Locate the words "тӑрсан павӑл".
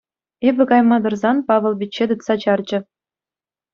1.03-1.73